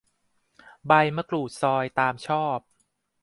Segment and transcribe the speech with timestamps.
[0.87, 2.59] ใบมะกรูดซอย ตามชอบ